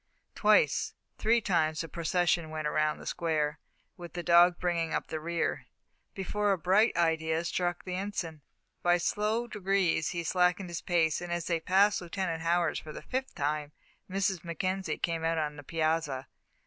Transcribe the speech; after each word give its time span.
Twice, 0.33 0.95
three 1.19 1.41
times 1.41 1.81
the 1.81 1.87
procession 1.87 2.49
went 2.49 2.67
round 2.67 2.99
the 2.99 3.05
square, 3.05 3.59
with 3.97 4.13
the 4.13 4.23
dog 4.23 4.59
bringing 4.59 4.95
up 4.95 5.09
the 5.09 5.19
rear, 5.19 5.67
before 6.15 6.51
a 6.51 6.57
bright 6.57 6.97
idea 6.97 7.45
struck 7.45 7.85
the 7.85 7.93
Ensign. 7.93 8.41
By 8.81 8.97
slow 8.97 9.45
degrees 9.45 10.09
he 10.09 10.23
slackened 10.23 10.71
his 10.71 10.81
pace, 10.81 11.21
and 11.21 11.31
as 11.31 11.45
they 11.45 11.59
passed 11.59 12.01
Lieutenant 12.01 12.41
Howard's 12.41 12.79
for 12.79 12.91
the 12.93 13.03
fifth 13.03 13.35
time, 13.35 13.73
Mrs. 14.09 14.43
Mackenzie 14.43 14.97
came 14.97 15.23
out 15.23 15.37
on 15.37 15.55
the 15.55 15.61
piazza. 15.63 16.25